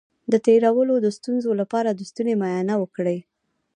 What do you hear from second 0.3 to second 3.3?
د تیرولو د ستونزې لپاره د ستوني معاینه وکړئ